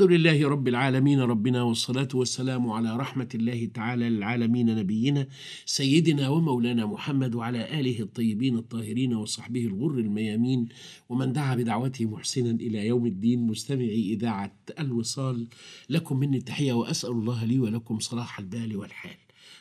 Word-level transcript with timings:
الحمد 0.00 0.12
لله 0.12 0.48
رب 0.48 0.68
العالمين 0.68 1.20
ربنا 1.20 1.62
والصلاة 1.62 2.08
والسلام 2.14 2.70
على 2.70 2.96
رحمة 2.96 3.28
الله 3.34 3.70
تعالى 3.74 4.08
للعالمين 4.08 4.76
نبينا 4.76 5.26
سيدنا 5.66 6.28
ومولانا 6.28 6.86
محمد 6.86 7.34
وعلى 7.34 7.80
آله 7.80 8.00
الطيبين 8.00 8.56
الطاهرين 8.56 9.14
وصحبه 9.14 9.66
الغر 9.66 9.98
الميامين. 9.98 10.68
ومن 11.08 11.32
دعا 11.32 11.54
بدعوته 11.54 12.04
محسنا 12.04 12.50
إلى 12.50 12.86
يوم 12.86 13.06
الدين 13.06 13.46
مستمعي 13.46 14.12
إذاعة 14.12 14.56
الوصال 14.78 15.48
لكم 15.90 16.16
مني 16.16 16.36
التحية 16.36 16.72
وأسأل 16.72 17.10
الله 17.10 17.44
لي 17.44 17.58
ولكم 17.58 17.98
صلاح 17.98 18.38
البال 18.38 18.76
والحال. 18.76 19.18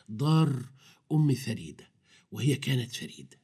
دار 0.09 0.65
أم 1.11 1.33
فريدة 1.33 1.87
وهي 2.31 2.55
كانت 2.55 2.95
فريدة. 2.95 3.37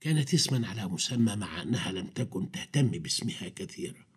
كانت 0.00 0.34
اسما 0.34 0.66
على 0.66 0.88
مسمى 0.88 1.36
مع 1.36 1.62
أنها 1.62 1.92
لم 1.92 2.06
تكن 2.06 2.50
تهتم 2.50 2.88
باسمها 2.88 3.48
كثيرا. 3.48 4.09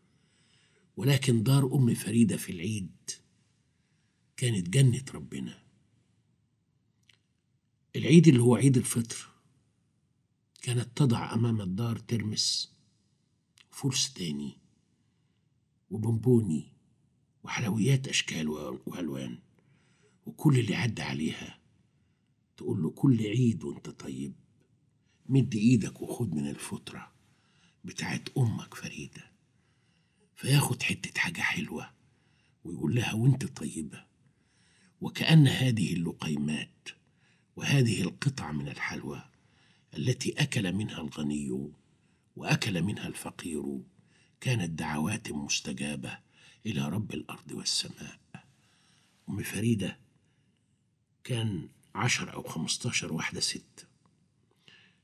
ولكن 0.98 1.44
دار 1.44 1.76
أم 1.76 1.94
فريدة 1.94 2.38
في 2.38 2.52
العيد 2.52 2.92
كانت 4.38 4.70
جنة 4.70 5.06
ربنا. 5.14 5.64
العيد 7.96 8.28
اللي 8.28 8.40
هو 8.42 8.56
عيد 8.56 8.78
الفطر 8.78 9.30
كانت 10.62 10.98
تضع 10.98 11.34
أمام 11.34 11.62
الدار 11.62 12.00
ترمس 12.00 12.74
فول 13.72 13.94
ستاني 13.94 14.58
وبونبوني 15.92 16.72
وحلويات 17.44 18.08
أشكال 18.08 18.50
وألوان 18.86 19.40
وكل 20.26 20.60
اللي 20.60 20.76
عدى 20.76 21.02
عليها 21.02 21.60
تقول 22.58 22.84
له 22.84 22.90
كل 22.90 23.20
عيد 23.22 23.64
وأنت 23.64 23.90
طيب 23.90 24.34
مد 25.26 25.56
إيدك 25.56 26.02
وخد 26.02 26.34
من 26.34 26.48
الفطرة 26.50 27.12
بتاعت 27.84 28.30
أمك 28.38 28.74
فريدة. 28.74 29.33
فياخد 30.44 30.84
حتة 30.84 31.20
حاجة 31.20 31.42
حلوة 31.42 31.90
ويقول 32.64 32.96
لها 32.96 33.14
وأنت 33.14 33.46
طيبة. 33.46 34.06
وكأن 35.02 35.48
هذه 35.48 35.94
اللقيمات 35.94 36.90
وهذه 37.56 38.02
القطع 38.02 38.52
من 38.52 38.68
الحلوى 38.70 39.24
التي 39.98 40.34
أكل 40.42 40.74
منها 40.74 41.02
الغني 41.02 41.72
وأكل 42.36 42.82
منها 42.82 43.08
الفقير 43.08 43.80
كانت 44.42 44.70
دعوات 44.70 45.32
مستجابة 45.32 46.20
إلى 46.66 46.90
رب 46.90 47.14
الأرض 47.14 47.52
والسماء. 47.52 48.20
أم 49.30 49.44
فريدة 49.44 49.98
كان 51.24 51.70
عشر 51.96 52.34
أو 52.34 52.44
خمستاشر 52.44 53.14
واحدة 53.14 53.40
ست 53.40 53.88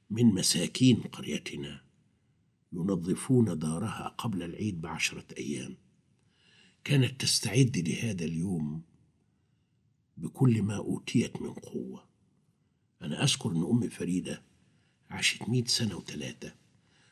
من 0.09 0.25
مساكين 0.25 1.01
قريتنا. 1.01 1.88
ينظفون 2.73 3.59
دارها 3.59 4.07
قبل 4.17 4.43
العيد 4.43 4.81
بعشرة 4.81 5.25
أيام. 5.37 5.77
كانت 6.83 7.21
تستعد 7.21 7.77
لهذا 7.77 8.25
اليوم 8.25 8.81
بكل 10.17 10.61
ما 10.61 10.77
أوتيت 10.77 11.41
من 11.41 11.53
قوة. 11.53 12.09
أنا 13.01 13.23
أذكر 13.23 13.51
أن 13.51 13.63
أم 13.63 13.89
فريدة 13.89 14.43
عاشت 15.09 15.49
مئة 15.49 15.65
سنة 15.65 15.95
وثلاثة 15.97 16.55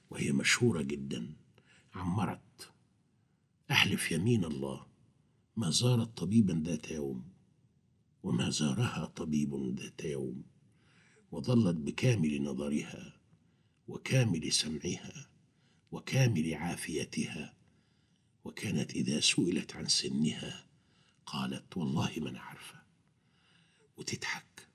وهي 0.10 0.32
مشهورة 0.32 0.82
جدا 0.82 1.34
عمرت 1.96 2.72
أحلف 3.72 4.12
يمين 4.12 4.46
الله. 4.46 4.86
ما 5.56 5.70
زارت 5.70 6.18
طبيبا 6.18 6.64
ذات 6.66 6.92
يوم 6.92 7.24
وما 8.24 8.50
زارها 8.50 9.06
طبيب 9.06 9.80
ذات 9.80 10.04
يوم 10.04 10.44
وظلت 11.32 11.76
بكامل 11.76 12.44
نظرها 12.44 13.20
وكامل 13.88 14.52
سمعها. 14.52 15.30
وكامل 15.92 16.54
عافيتها. 16.54 17.54
وكانت 18.44 18.92
إذا 18.92 19.20
سئلت 19.20 19.76
عن 19.76 19.88
سنها 19.88 20.66
قالت 21.26 21.78
والله 21.78 22.12
ما 22.18 22.30
أنا 22.30 22.40
عارفه 22.40 22.82
وتضحك 23.98 24.68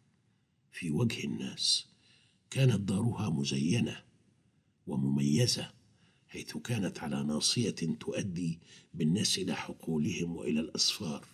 في 0.73 0.91
وجه 0.91 1.25
الناس. 1.25 1.87
كانت 2.51 2.81
دارها 2.81 3.31
مزينة 3.31 4.05
ومميزة 4.87 5.73
حيث 6.29 6.57
كانت 6.57 6.99
على 6.99 7.25
ناصية 7.25 7.97
تؤدي 8.01 8.59
بالناس 8.95 9.39
إلى 9.39 9.57
حقولهم 9.57 10.37
وإلى 10.37 10.61
الاسفار 10.61 11.27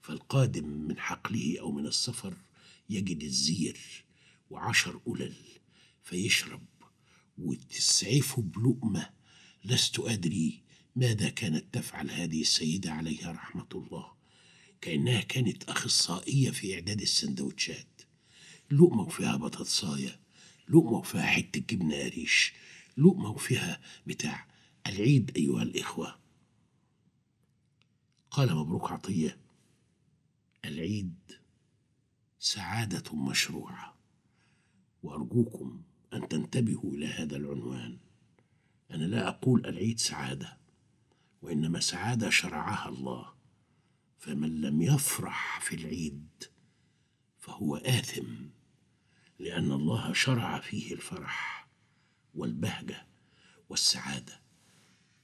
فالقادم 0.00 0.68
من 0.68 0.98
حقله 0.98 1.60
أو 1.60 1.72
من 1.72 1.86
السفر 1.86 2.34
يجد 2.90 3.22
الزير 3.22 4.04
وعشر 4.50 5.00
ألل 5.08 5.34
فيشرب 6.02 6.62
وتسعفه 7.38 8.42
بلقمة 8.42 9.10
لست 9.64 9.98
أدري 9.98 10.62
ماذا 10.96 11.28
كانت 11.28 11.74
تفعل 11.74 12.10
هذه 12.10 12.40
السيدة 12.40 12.92
عليها 12.92 13.32
رحمة 13.32 13.68
الله 13.74 14.12
كأنها 14.80 15.20
كانت 15.20 15.64
أخصائية 15.64 16.50
في 16.50 16.74
إعداد 16.74 17.00
السندوتشات. 17.00 18.02
لقمة 18.70 19.02
وفيها 19.02 19.36
بطاطساية 19.36 20.20
لقمة 20.68 20.98
وفيها 20.98 21.22
حتة 21.22 21.60
جبنة 21.60 21.96
قريش 21.96 22.52
لقمة 22.96 23.30
وفيها 23.30 23.80
بتاع 24.06 24.46
العيد 24.86 25.32
أيها 25.36 25.62
الإخوة. 25.62 26.18
قال 28.30 28.56
مبروك 28.56 28.92
عطية 28.92 29.38
العيد 30.64 31.14
سعادة 32.38 33.14
مشروعة 33.14 33.98
وأرجوكم 35.02 35.82
أن 36.12 36.28
تنتبهوا 36.28 36.94
إلى 36.94 37.06
هذا 37.06 37.36
العنوان. 37.36 37.98
أنا 38.90 39.04
لا 39.04 39.28
أقول 39.28 39.66
العيد 39.66 39.98
سعادة 39.98 40.58
وإنما 41.42 41.80
سعادة 41.80 42.30
شرعها 42.30 42.88
الله. 42.88 43.32
فمن 44.18 44.60
لم 44.60 44.82
يفرح 44.82 45.60
في 45.60 45.74
العيد 45.74 46.44
فهو 47.38 47.76
آثم 47.76 48.46
لأن 49.38 49.72
الله 49.72 50.12
شرع 50.12 50.60
فيه 50.60 50.94
الفرح 50.94 51.68
والبهجة 52.34 53.06
والسعادة. 53.68 54.40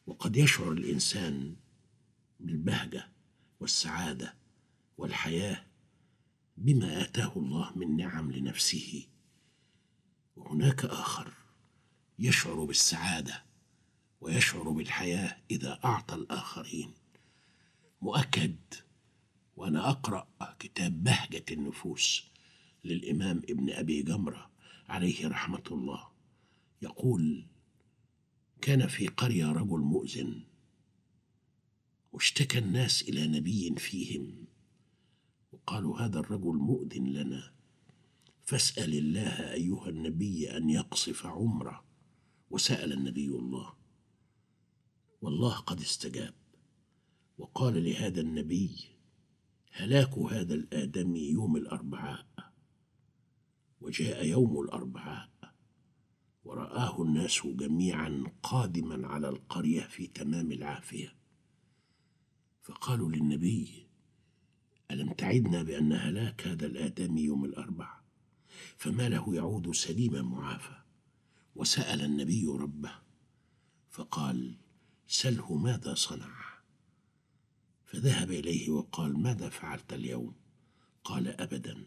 وقد 0.07 0.37
يشعر 0.37 0.73
الإنسان 0.73 1.57
بالبهجة 2.41 3.09
والسعادة 3.61 4.35
والحياة 4.99 5.65
بما 6.57 7.03
آتاه 7.03 7.33
الله 7.37 7.73
من 7.77 7.97
نعم 7.97 8.33
لنفسه. 8.33 9.07
وهناك 10.59 10.85
آخر 10.85 11.33
يشعر 12.19 12.65
بالسعادة 12.65 13.45
ويشعر 14.21 14.71
بالحياة 14.71 15.37
إذا 15.51 15.81
أعطى 15.85 16.15
الآخرين. 16.15 16.95
مؤكد 18.03 18.57
وأنا 19.57 19.91
أقرأ 19.91 20.29
كتاب 20.59 21.05
بهجة 21.05 21.45
النفوس 21.51 22.31
للإمام 22.85 23.39
ابن 23.39 23.71
أبي 23.71 24.03
جمرة 24.03 24.51
عليه 24.89 25.29
رحمة 25.29 25.63
الله. 25.71 26.09
يقول 26.83 27.47
كان 28.61 28.87
في 28.87 29.09
قرية 29.09 29.53
رجل 29.53 29.81
مؤذن 29.81 30.45
واشتكى 32.13 32.59
الناس 32.59 33.03
إلى 33.03 33.27
نبي 33.27 33.75
فيهم 33.77 34.45
وقالوا 35.53 36.01
هذا 36.01 36.19
الرجل 36.19 36.57
مؤذن 36.57 37.07
لنا. 37.07 37.58
فاسأل 38.49 38.95
الله 38.95 39.53
أيها 39.53 39.89
النبي 39.89 40.57
أن 40.57 40.71
يقصف 40.71 41.27
عمره. 41.27 41.85
وسأل 42.51 42.93
النبي 42.93 43.29
الله. 43.29 43.75
والله 45.21 45.57
قد 45.57 45.81
استجاب. 45.81 46.35
وقال 47.39 47.85
لهذا 47.85 48.21
النبي 48.21 48.77
هلاك 49.73 50.19
هذا 50.19 50.55
الآدمي 50.55 51.31
يوم 51.31 51.57
الأربعاء. 51.57 52.27
وجاء 53.81 54.27
يوم 54.27 54.61
الأربعاء. 54.61 55.31
ورآه 56.45 57.03
الناس 57.03 57.47
جميعا 57.47 58.25
قادما 58.43 59.07
على 59.07 59.29
القرية 59.29 59.83
في 59.83 60.07
تمام 60.07 60.53
العافية. 60.53 61.15
فقالوا 62.63 63.11
للنبي 63.11 63.87
ألم 64.91 65.13
تعدنا 65.13 65.63
بأن 65.63 65.93
هلاك 65.93 66.47
هذا 66.47 66.67
الآدمي 66.67 67.23
يوم 67.23 67.45
الأربعاء؟ 67.45 68.08
فما 68.77 69.09
له 69.09 69.35
يعود 69.35 69.71
سليما 69.73 70.23
معافى. 70.23 70.79
وسأل 71.57 72.03
النبي 72.03 72.47
ربه 72.47 72.93
فقال 73.91 74.57
سله 75.07 75.57
ماذا 75.57 75.95
صنع؟ 75.95 76.59
فذهب 77.87 78.31
إليه 78.31 78.71
وقال 78.71 79.19
ماذا 79.19 79.49
فعلت 79.49 79.93
اليوم؟ 79.93 80.35
قال 81.05 81.29
أبدا 81.29 81.85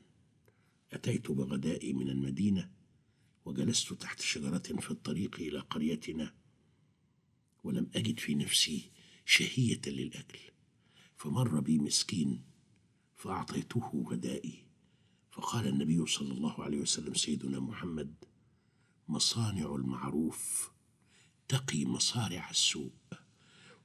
أتيت 0.92 1.32
بغدائي 1.32 1.94
من 1.94 2.10
المدينة 2.10 2.72
وجلست 3.46 3.94
تحت 3.94 4.22
شجرة 4.22 4.58
في 4.58 4.92
الطريق 4.92 5.36
إلى 5.40 5.60
قريتنا 5.60 6.34
ولم 7.64 7.90
أجد 7.96 8.20
في 8.20 8.36
نفسي 8.36 8.92
شهية 9.26 9.82
للأكل 9.88 10.40
فمر 11.18 11.60
بي 11.60 11.80
مسكين 11.80 12.44
فأعطيته 13.16 14.06
غدائي. 14.12 14.66
فقال 15.32 15.68
النبي 15.68 16.06
صلى 16.06 16.32
الله 16.32 16.64
عليه 16.64 16.82
وسلم 16.82 17.14
سيدنا 17.14 17.60
محمد 17.60 18.14
مصانع 19.08 19.76
المعروف 19.76 20.72
تقي 21.48 21.86
مصارع 21.86 22.50
السوء 22.50 22.92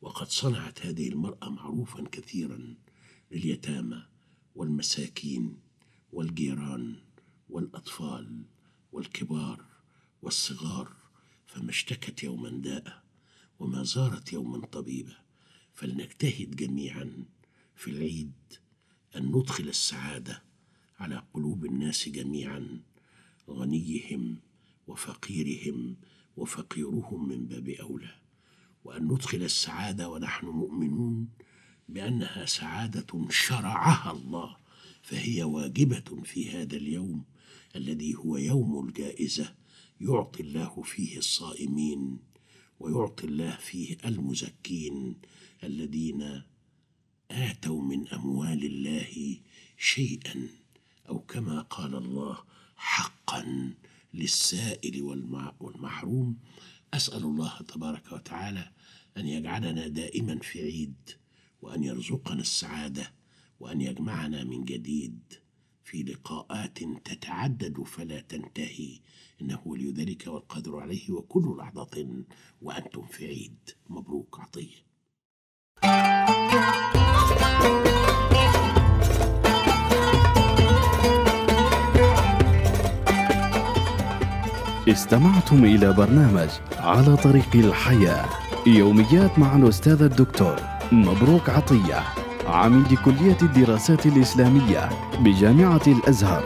وقد 0.01 0.29
صنعت 0.29 0.87
هذه 0.87 1.09
المرأة 1.09 1.49
معروفا 1.49 2.05
كثيرا 2.13 2.75
لليتامى 3.31 4.07
والمساكين 4.55 5.57
والجيران 6.13 6.97
والأطفال 7.49 8.45
والكبار 8.93 9.65
والصغار 10.23 10.97
فما 11.47 11.71
اشتكت 11.71 12.23
يوما 12.23 12.51
داء 12.51 13.03
وما 13.59 13.83
زارت 13.83 14.33
يوما 14.33 14.67
طبيبة. 14.67 15.17
فلنجتهد 15.75 16.57
جميعا 16.57 17.25
في 17.75 17.91
العيد 17.91 18.33
أن 19.17 19.27
ندخل 19.27 19.69
السعادة 19.69 20.43
على 20.99 21.23
قلوب 21.35 21.65
الناس 21.65 22.09
جميعا 22.09 22.81
غنيهم 23.51 24.37
وفقيرهم 24.87 25.97
وفقيرهم 26.37 27.29
من 27.29 27.47
باب 27.47 27.69
أولى. 27.69 28.15
وأن 28.85 29.05
ندخل 29.05 29.43
السعادة 29.43 30.09
ونحن 30.09 30.47
مؤمنون 30.47 31.29
بأنها 31.89 32.47
سعادة 32.47 33.27
شرعها 33.31 34.13
الله 34.13 34.57
فهي 35.03 35.43
واجبة 35.43 36.23
في 36.25 36.51
هذا 36.51 36.77
اليوم 36.77 37.25
الذي 37.77 38.15
هو 38.15 38.37
يوم 38.37 38.89
الجائزة 38.89 39.55
يعطي 40.01 40.43
الله 40.43 40.83
فيه 40.83 41.19
الصائمين 41.19 42.19
ويعطي 42.81 43.27
الله 43.27 43.57
فيه 43.57 43.97
المزكين 44.05 45.17
الذين 45.65 46.43
آتوا 47.31 47.83
من 47.83 48.09
أموال 48.09 48.65
الله 48.65 49.37
شيئا. 49.79 50.49
أو 51.09 51.19
كما 51.19 51.61
قال 51.61 51.95
الله 51.95 52.39
حقا 52.77 53.73
للسائل 54.15 55.03
والمحروم 55.61 56.37
أسأل 56.95 57.23
الله 57.23 57.59
تبارك 57.69 58.13
وتعالى 58.13 58.71
أن 59.17 59.27
يجعلنا 59.27 59.89
دائما 59.89 60.39
في 60.39 60.63
عيد 60.63 61.11
وأن 61.63 61.85
يرزقنا 61.85 62.41
السعادة 62.41 63.13
وأن 63.61 63.81
يجمعنا 63.81 64.45
من 64.45 64.65
جديد 64.65 65.21
في 65.85 66.03
لقاءات 66.03 66.79
تتعدد 67.05 67.83
فلا 67.83 68.21
تنتهي. 68.21 69.01
إنه 69.43 69.63
ولي 69.65 69.91
ذلك 69.93 70.27
والقادر 70.27 70.77
عليه 70.77 71.11
وكل 71.11 71.57
لحظة 71.59 72.25
وأنتم 72.63 73.07
في 73.07 73.27
عيد. 73.27 73.71
مبروك 73.89 74.41
عطية. 74.41 74.87
استمعتم 84.97 85.65
إلى 85.65 85.93
برنامج 85.93 86.49
على 86.79 87.17
طريق 87.17 87.49
الحياة. 87.55 88.25
يوميات 88.67 89.39
مع 89.39 89.57
الأستاذ 89.57 90.03
الدكتور 90.03 90.57
مبروك 90.93 91.51
عطية 91.51 92.01
عميد 92.49 92.95
كلية 93.05 93.37
الدراسات 93.43 94.07
الإسلامية 94.07 94.89
بجامعة 95.21 95.81
الأزهر. 95.87 96.45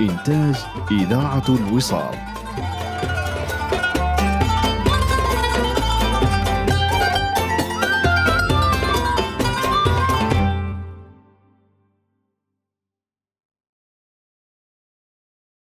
إنتاج 0.00 0.54
إذاعة 0.90 1.44
الوصال. 1.48 2.31